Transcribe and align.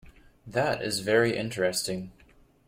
That 0.47 0.81
is 0.81 1.01
very 1.01 1.37
interesting. 1.37 2.11